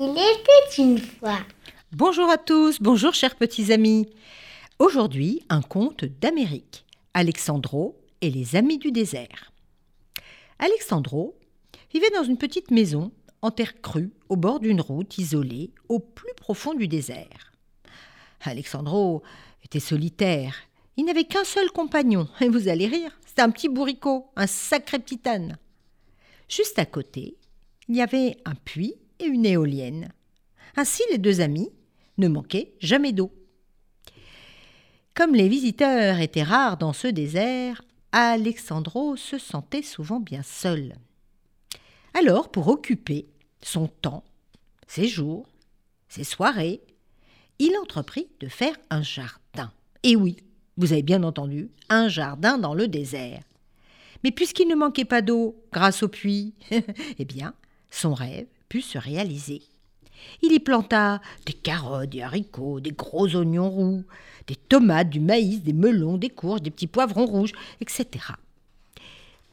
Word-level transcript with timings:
Il 0.00 0.12
était 0.12 0.82
une 0.82 0.98
fois. 0.98 1.40
Bonjour 1.92 2.30
à 2.30 2.38
tous, 2.38 2.80
bonjour 2.80 3.12
chers 3.12 3.36
petits 3.36 3.70
amis. 3.70 4.08
Aujourd'hui, 4.78 5.44
un 5.50 5.60
conte 5.60 6.06
d'Amérique. 6.06 6.86
Alexandro 7.12 8.00
et 8.22 8.30
les 8.30 8.56
amis 8.56 8.78
du 8.78 8.90
désert. 8.90 9.52
Alexandro 10.58 11.36
vivait 11.92 12.08
dans 12.14 12.24
une 12.24 12.38
petite 12.38 12.70
maison 12.70 13.12
en 13.42 13.50
terre 13.50 13.78
crue 13.82 14.10
au 14.30 14.36
bord 14.36 14.58
d'une 14.58 14.80
route 14.80 15.18
isolée 15.18 15.70
au 15.90 15.98
plus 15.98 16.32
profond 16.34 16.72
du 16.72 16.88
désert. 16.88 17.52
Alexandro 18.40 19.22
était 19.64 19.80
solitaire. 19.80 20.54
Il 20.96 21.04
n'avait 21.04 21.24
qu'un 21.24 21.44
seul 21.44 21.70
compagnon, 21.72 22.26
et 22.40 22.48
vous 22.48 22.68
allez 22.68 22.86
rire, 22.86 23.18
c'était 23.26 23.42
un 23.42 23.50
petit 23.50 23.68
bourricot, 23.68 24.30
un 24.34 24.46
sacré 24.46 24.98
petit 24.98 25.20
âne. 25.26 25.58
Juste 26.48 26.78
à 26.78 26.86
côté, 26.86 27.36
il 27.88 27.96
y 27.96 28.02
avait 28.02 28.36
un 28.44 28.54
puits 28.54 28.94
et 29.18 29.24
une 29.24 29.46
éolienne. 29.46 30.12
Ainsi, 30.76 31.02
les 31.10 31.18
deux 31.18 31.40
amis 31.40 31.70
ne 32.18 32.28
manquaient 32.28 32.72
jamais 32.80 33.12
d'eau. 33.12 33.32
Comme 35.14 35.34
les 35.34 35.48
visiteurs 35.48 36.20
étaient 36.20 36.42
rares 36.42 36.76
dans 36.76 36.92
ce 36.92 37.08
désert, 37.08 37.82
Alexandro 38.12 39.16
se 39.16 39.38
sentait 39.38 39.82
souvent 39.82 40.20
bien 40.20 40.42
seul. 40.42 40.94
Alors, 42.14 42.50
pour 42.50 42.68
occuper 42.68 43.26
son 43.60 43.88
temps, 43.88 44.24
ses 44.86 45.08
jours, 45.08 45.48
ses 46.08 46.24
soirées, 46.24 46.80
il 47.58 47.76
entreprit 47.82 48.28
de 48.40 48.48
faire 48.48 48.76
un 48.90 49.02
jardin. 49.02 49.72
Et 50.04 50.14
oui, 50.14 50.36
vous 50.76 50.92
avez 50.92 51.02
bien 51.02 51.22
entendu, 51.22 51.70
un 51.88 52.08
jardin 52.08 52.56
dans 52.56 52.74
le 52.74 52.86
désert. 52.86 53.42
Mais 54.22 54.30
puisqu'il 54.30 54.68
ne 54.68 54.74
manquait 54.74 55.04
pas 55.04 55.22
d'eau 55.22 55.56
grâce 55.72 56.02
au 56.02 56.08
puits, 56.08 56.54
eh 56.70 57.24
bien, 57.24 57.54
son 57.90 58.14
rêve 58.14 58.46
put 58.68 58.82
se 58.82 58.98
réaliser. 58.98 59.62
Il 60.42 60.52
y 60.52 60.58
planta 60.58 61.20
des 61.46 61.52
carottes, 61.52 62.10
des 62.10 62.22
haricots, 62.22 62.80
des 62.80 62.92
gros 62.92 63.34
oignons 63.36 63.70
roux, 63.70 64.04
des 64.46 64.56
tomates, 64.56 65.10
du 65.10 65.20
maïs, 65.20 65.62
des 65.62 65.72
melons, 65.72 66.18
des 66.18 66.30
courges, 66.30 66.62
des 66.62 66.70
petits 66.70 66.86
poivrons 66.86 67.26
rouges, 67.26 67.52
etc. 67.80 68.06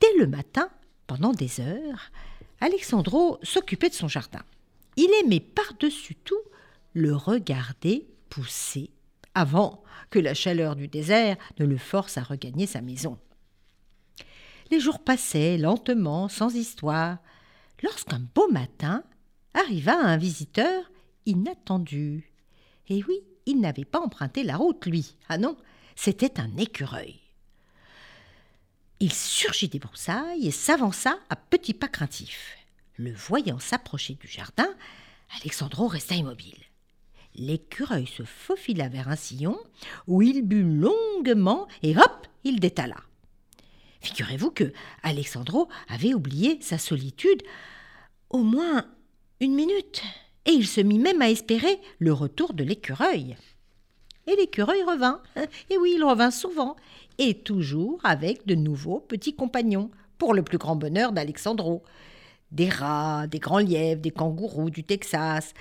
Dès 0.02 0.18
le 0.18 0.28
matin, 0.28 0.70
pendant 1.08 1.32
des 1.32 1.60
heures, 1.60 2.12
Alexandro 2.62 3.38
s'occupait 3.44 3.90
de 3.90 3.94
son 3.94 4.08
jardin. 4.08 4.42
Il 4.98 5.10
aimait 5.22 5.40
par-dessus 5.40 6.16
tout 6.16 6.42
le 6.94 7.16
regarder 7.16 8.08
pousser 8.30 8.90
avant 9.34 9.84
que 10.10 10.20
la 10.20 10.34
chaleur 10.34 10.76
du 10.76 10.88
désert 10.88 11.36
ne 11.60 11.66
le 11.66 11.78
force 11.78 12.18
à 12.18 12.24
regagner 12.24 12.66
sa 12.66 12.82
maison. 12.82 13.18
Les 14.72 14.80
jours 14.80 15.00
passaient 15.00 15.58
lentement, 15.58 16.28
sans 16.30 16.56
histoire, 16.56 17.18
lorsqu'un 17.86 18.22
beau 18.34 18.50
matin 18.52 19.04
arriva 19.54 19.96
un 19.96 20.18
visiteur 20.18 20.92
inattendu. 21.28 22.32
Et 22.90 23.04
oui, 23.04 23.20
il 23.46 23.62
n'avait 23.62 23.86
pas 23.86 24.02
emprunté 24.02 24.44
la 24.44 24.58
route, 24.58 24.86
lui. 24.88 25.16
Ah 25.30 25.38
non, 25.38 25.56
c'était 25.96 26.40
un 26.40 26.58
écureuil. 26.58 27.20
Il 29.00 29.14
surgit 29.14 29.68
des 29.68 29.80
broussailles 29.80 30.48
et 30.48 30.52
s'avança 30.52 31.20
à 31.30 31.36
petits 31.36 31.74
pas 31.74 31.88
craintifs. 31.88 32.58
Le 32.98 33.14
voyant 33.14 33.60
s'approcher 33.60 34.16
du 34.16 34.28
jardin, 34.28 34.70
Alexandro 35.42 35.88
resta 35.88 36.16
immobile. 36.16 36.58
L'écureuil 37.36 38.08
se 38.08 38.24
faufila 38.24 38.88
vers 38.88 39.10
un 39.10 39.18
sillon 39.18 39.60
où 40.08 40.22
il 40.22 40.42
but 40.42 40.64
longuement 40.64 41.68
et 41.84 41.96
hop, 41.96 42.28
il 42.46 42.60
détala. 42.60 42.98
Figurez-vous 44.02 44.52
que 44.52 44.72
Alexandro 45.04 45.68
avait 45.90 46.14
oublié 46.14 46.60
sa 46.62 46.78
solitude 46.78 47.44
au 48.30 48.40
moins 48.40 48.86
une 49.40 49.56
minute, 49.56 50.02
et 50.46 50.52
il 50.52 50.68
se 50.68 50.82
mit 50.82 51.00
même 51.00 51.22
à 51.22 51.30
espérer 51.30 51.80
le 52.00 52.14
retour 52.14 52.54
de 52.54 52.64
l'écureuil. 52.64 53.36
Et 54.28 54.36
l'écureuil 54.36 54.82
revint, 54.84 55.22
et 55.70 55.78
oui, 55.78 55.94
il 55.96 56.04
revint 56.04 56.32
souvent, 56.32 56.76
et 57.18 57.36
toujours 57.36 58.00
avec 58.04 58.46
de 58.46 58.56
nouveaux 58.56 59.00
petits 59.00 59.36
compagnons, 59.36 59.92
pour 60.18 60.34
le 60.34 60.44
plus 60.44 60.58
grand 60.58 60.76
bonheur 60.76 61.12
d'Alexandro. 61.12 61.84
Des 62.52 62.70
rats, 62.70 63.28
des 63.28 63.40
grands 63.40 63.60
lièvres, 63.60 64.02
des 64.02 64.12
kangourous 64.12 64.70
du 64.70 64.84
Texas. 64.84 65.54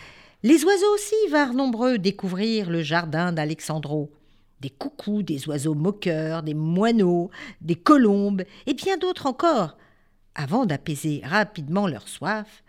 Les 0.42 0.64
oiseaux 0.64 0.94
aussi 0.94 1.14
vinrent 1.30 1.54
nombreux 1.54 1.98
découvrir 1.98 2.70
le 2.70 2.82
jardin 2.82 3.32
d'Alexandro. 3.32 4.12
Des 4.60 4.70
coucous, 4.70 5.22
des 5.22 5.48
oiseaux 5.48 5.74
moqueurs, 5.74 6.42
des 6.42 6.54
moineaux, 6.54 7.30
des 7.60 7.74
colombes, 7.74 8.44
et 8.66 8.74
bien 8.74 8.96
d'autres 8.96 9.26
encore, 9.26 9.76
avant 10.34 10.66
d'apaiser 10.66 11.22
rapidement 11.24 11.86
leur 11.86 12.08
soif 12.08 12.62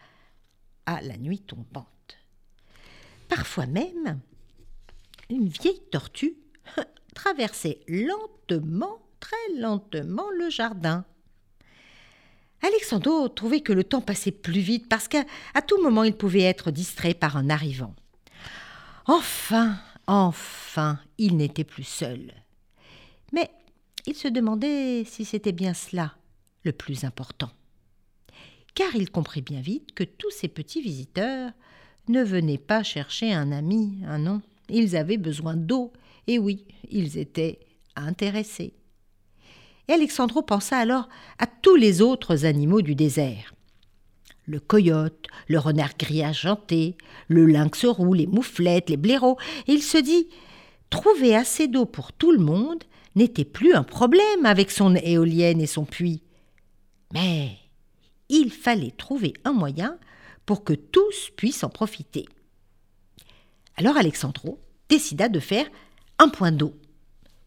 à 0.86 1.02
la 1.02 1.18
nuit 1.18 1.40
tombante. 1.40 2.18
Parfois 3.28 3.66
même, 3.66 4.20
une 5.30 5.48
vieille 5.48 5.82
tortue 5.92 6.36
traversait 7.16 7.80
lentement, 7.88 9.00
très 9.20 9.60
lentement 9.60 10.30
le 10.38 10.50
jardin. 10.50 11.06
Alexandro 12.62 13.30
trouvait 13.30 13.62
que 13.62 13.74
le 13.74 13.84
temps 13.84 14.02
passait 14.02 14.32
plus 14.32 14.60
vite 14.60 14.88
parce 14.88 15.08
qu'à 15.08 15.26
tout 15.68 15.82
moment 15.82 16.04
il 16.04 16.16
pouvait 16.16 16.42
être 16.42 16.72
distrait 16.72 17.14
par 17.14 17.38
un 17.38 17.50
arrivant. 17.50 17.96
Enfin, 19.08 19.78
enfin, 20.08 21.00
il 21.18 21.38
n'était 21.38 21.64
plus 21.64 21.84
seul. 21.84 22.34
Mais 23.34 23.52
il 24.08 24.16
se 24.16 24.28
demandait 24.28 25.04
si 25.06 25.26
c'était 25.26 25.52
bien 25.52 25.74
cela 25.74 26.16
le 26.66 26.74
plus 26.74 27.06
important. 27.06 27.52
Car 28.74 28.96
il 28.96 29.10
comprit 29.10 29.42
bien 29.42 29.62
vite 29.62 29.94
que 29.94 30.04
tous 30.04 30.32
ces 30.32 30.50
petits 30.50 30.82
visiteurs 30.82 31.52
ne 32.10 32.24
venaient 32.24 32.58
pas 32.58 32.84
chercher 32.84 33.32
un 33.32 33.52
ami, 33.52 34.00
un 34.06 34.20
nom. 34.20 34.42
Ils 34.70 34.98
avaient 34.98 35.18
besoin 35.18 35.56
d'eau, 35.56 35.94
et 36.28 36.40
oui, 36.40 36.66
ils 36.90 37.18
étaient 37.18 37.60
intéressés. 37.96 38.74
Et 39.88 39.94
Alexandro 39.94 40.42
pensa 40.42 40.78
alors 40.78 41.08
à 41.38 41.48
tous 41.48 41.76
les 41.76 42.02
autres 42.02 42.46
animaux 42.46 42.82
du 42.82 42.96
désert. 42.96 43.54
Le 44.48 44.60
coyote, 44.60 45.28
le 45.48 45.58
renard 45.58 45.98
gris 45.98 46.24
argenté, 46.24 46.98
le 47.28 47.46
lynx 47.46 47.86
roux, 47.86 48.14
les 48.14 48.28
mouflettes, 48.28 48.90
les 48.90 48.98
blaireaux, 48.98 49.38
et 49.68 49.74
il 49.74 49.82
se 49.82 49.98
dit 49.98 50.28
trouver 50.90 51.36
assez 51.36 51.68
d'eau 51.68 51.86
pour 51.86 52.14
tout 52.14 52.32
le 52.32 52.40
monde 52.40 52.84
n'était 53.16 53.46
plus 53.46 53.74
un 53.74 53.84
problème 53.84 54.46
avec 54.46 54.70
son 54.70 54.96
éolienne 54.96 55.62
et 55.62 55.68
son 55.68 55.86
puits. 55.86 56.22
Mais 57.16 57.58
il 58.28 58.52
fallait 58.52 58.92
trouver 58.92 59.34
un 59.46 59.54
moyen 59.54 59.98
pour 60.46 60.66
que 60.66 60.74
tous 60.74 61.32
puissent 61.38 61.64
en 61.64 61.70
profiter. 61.70 62.26
Alors 63.78 63.96
Alexandro 63.96 64.60
décida 64.90 65.30
de 65.30 65.40
faire 65.40 65.66
un 66.20 66.28
point 66.28 66.52
d'eau. 66.52 66.76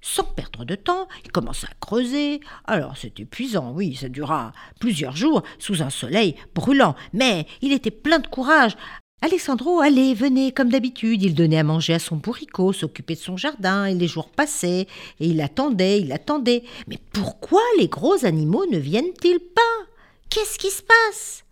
Sans 0.00 0.24
perdre 0.24 0.64
de 0.64 0.74
temps, 0.74 1.06
il 1.22 1.30
commença 1.30 1.66
à 1.66 1.74
creuser. 1.80 2.40
Alors 2.64 2.96
c'est 2.96 3.20
épuisant, 3.20 3.72
oui, 3.72 3.94
ça 3.94 4.08
dura 4.08 4.52
plusieurs 4.80 5.16
jours 5.16 5.42
sous 5.58 5.82
un 5.82 5.90
soleil 5.90 6.34
brûlant, 6.54 6.96
mais 7.12 7.46
il 7.60 7.72
était 7.72 7.90
plein 7.90 8.20
de 8.20 8.26
courage. 8.26 8.74
Alexandro 9.20 9.80
allait, 9.80 10.14
venait 10.14 10.52
comme 10.52 10.68
d'habitude, 10.68 11.24
il 11.24 11.34
donnait 11.34 11.58
à 11.58 11.64
manger 11.64 11.94
à 11.94 11.98
son 11.98 12.16
bourricot, 12.16 12.72
s'occupait 12.72 13.16
de 13.16 13.20
son 13.20 13.36
jardin, 13.36 13.86
et 13.86 13.94
les 13.94 14.06
jours 14.06 14.30
passaient, 14.30 14.86
et 15.18 15.26
il 15.26 15.40
attendait, 15.40 16.00
il 16.00 16.12
attendait. 16.12 16.62
Mais 16.86 16.98
pourquoi 17.12 17.62
les 17.78 17.88
gros 17.88 18.24
animaux 18.24 18.64
ne 18.66 18.78
viennent-ils 18.78 19.40
pas? 19.40 19.60
Qu'est-ce 20.30 20.58
qui 20.58 20.70
se 20.70 20.82
passe? 20.82 21.44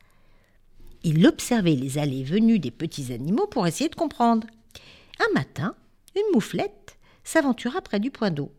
Il 1.02 1.26
observait 1.26 1.74
les 1.74 1.98
allées 1.98 2.22
venues 2.22 2.60
des 2.60 2.70
petits 2.70 3.12
animaux 3.12 3.48
pour 3.48 3.66
essayer 3.66 3.90
de 3.90 3.96
comprendre. 3.96 4.46
Un 5.18 5.32
matin, 5.34 5.74
une 6.14 6.32
mouflette 6.32 6.96
s'aventura 7.24 7.80
près 7.80 7.98
du 7.98 8.12
point 8.12 8.30
d'eau. 8.30 8.52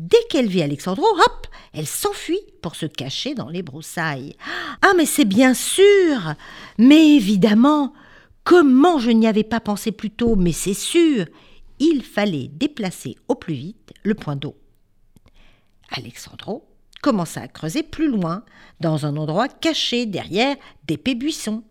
Dès 0.00 0.22
qu'elle 0.30 0.48
vit 0.48 0.62
Alexandro, 0.62 1.04
hop, 1.04 1.46
elle 1.74 1.86
s'enfuit 1.86 2.40
pour 2.62 2.74
se 2.74 2.86
cacher 2.86 3.34
dans 3.34 3.50
les 3.50 3.62
broussailles. 3.62 4.34
Ah, 4.80 4.92
mais 4.96 5.04
c'est 5.04 5.26
bien 5.26 5.52
sûr 5.52 6.34
Mais 6.78 7.16
évidemment 7.16 7.92
Comment 8.42 8.98
je 8.98 9.10
n'y 9.10 9.26
avais 9.26 9.44
pas 9.44 9.60
pensé 9.60 9.92
plus 9.92 10.10
tôt, 10.10 10.36
mais 10.36 10.52
c'est 10.52 10.72
sûr 10.72 11.26
Il 11.80 12.02
fallait 12.02 12.48
déplacer 12.48 13.18
au 13.28 13.34
plus 13.34 13.52
vite 13.52 13.92
le 14.02 14.14
point 14.14 14.36
d'eau. 14.36 14.56
Alexandro 15.90 16.66
commença 17.02 17.42
à 17.42 17.48
creuser 17.48 17.82
plus 17.82 18.08
loin, 18.08 18.42
dans 18.80 19.04
un 19.04 19.18
endroit 19.18 19.48
caché 19.48 20.06
derrière 20.06 20.56
d'épais 20.84 21.14
buissons. 21.14 21.62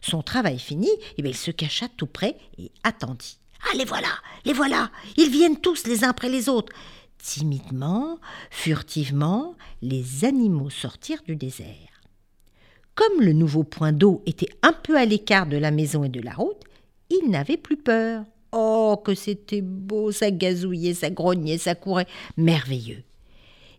Son 0.00 0.22
travail 0.22 0.58
fini, 0.58 0.90
eh 1.16 1.22
il 1.22 1.36
se 1.36 1.52
cacha 1.52 1.86
tout 1.96 2.06
près 2.06 2.36
et 2.58 2.72
attendit. 2.82 3.38
Ah, 3.68 3.76
les 3.76 3.84
voilà, 3.84 4.08
les 4.44 4.52
voilà, 4.52 4.90
ils 5.16 5.30
viennent 5.30 5.60
tous 5.60 5.86
les 5.86 6.02
uns 6.02 6.08
après 6.08 6.28
les 6.28 6.48
autres. 6.48 6.72
Timidement, 7.22 8.18
furtivement, 8.50 9.54
les 9.82 10.24
animaux 10.24 10.70
sortirent 10.70 11.22
du 11.22 11.36
désert. 11.36 11.66
Comme 12.94 13.20
le 13.20 13.32
nouveau 13.32 13.62
point 13.62 13.92
d'eau 13.92 14.22
était 14.26 14.48
un 14.62 14.72
peu 14.72 14.96
à 14.96 15.04
l'écart 15.04 15.46
de 15.46 15.56
la 15.56 15.70
maison 15.70 16.02
et 16.04 16.08
de 16.08 16.20
la 16.20 16.32
route, 16.32 16.62
ils 17.10 17.30
n'avaient 17.30 17.56
plus 17.56 17.76
peur. 17.76 18.24
Oh, 18.52 19.00
que 19.04 19.14
c'était 19.14 19.60
beau, 19.60 20.12
ça 20.12 20.30
gazouillait, 20.30 20.94
ça 20.94 21.10
grognait, 21.10 21.58
ça 21.58 21.74
courait, 21.74 22.06
merveilleux. 22.36 23.02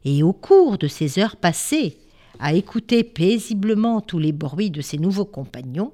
Et 0.06 0.24
au 0.24 0.34
cours 0.34 0.78
de 0.78 0.88
ces 0.88 1.20
heures 1.20 1.36
passées, 1.36 1.98
à 2.40 2.54
écouter 2.54 3.04
paisiblement 3.04 4.02
tous 4.02 4.20
les 4.20 4.32
bruits 4.32 4.72
de 4.72 4.82
ses 4.82 4.98
nouveaux 4.98 5.26
compagnons, 5.26 5.94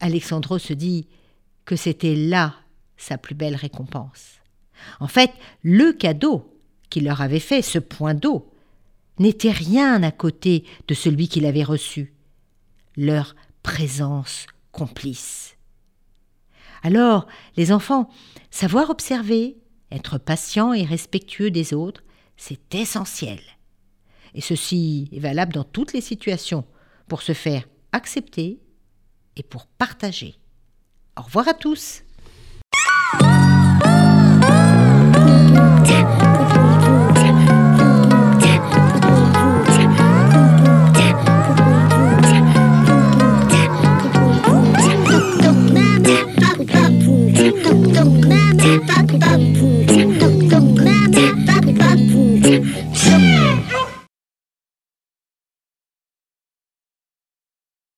Alexandro 0.00 0.58
se 0.58 0.72
dit 0.72 1.06
que 1.64 1.76
c'était 1.76 2.14
là 2.14 2.54
sa 2.96 3.18
plus 3.18 3.34
belle 3.34 3.56
récompense. 3.56 4.40
En 5.00 5.08
fait, 5.08 5.32
le 5.62 5.92
cadeau 5.92 6.50
qu'il 6.90 7.04
leur 7.04 7.20
avait 7.20 7.40
fait, 7.40 7.62
ce 7.62 7.78
point 7.78 8.14
d'eau, 8.14 8.50
n'était 9.18 9.50
rien 9.50 10.02
à 10.02 10.10
côté 10.10 10.64
de 10.88 10.94
celui 10.94 11.28
qu'il 11.28 11.46
avait 11.46 11.62
reçu, 11.64 12.14
leur 12.96 13.34
présence 13.62 14.46
complice. 14.72 15.56
Alors, 16.82 17.26
les 17.56 17.72
enfants, 17.72 18.10
savoir 18.50 18.90
observer, 18.90 19.56
être 19.90 20.18
patient 20.18 20.72
et 20.72 20.84
respectueux 20.84 21.50
des 21.50 21.72
autres, 21.72 22.02
c'est 22.36 22.74
essentiel. 22.74 23.40
Et 24.34 24.40
ceci 24.40 25.08
est 25.12 25.20
valable 25.20 25.52
dans 25.52 25.64
toutes 25.64 25.92
les 25.92 26.00
situations, 26.00 26.64
pour 27.08 27.22
se 27.22 27.32
faire 27.32 27.64
accepter 27.92 28.60
et 29.36 29.42
pour 29.42 29.66
partager. 29.66 30.36
Au 31.18 31.22
revoir 31.22 31.48
à 31.48 31.54
tous. 31.54 32.03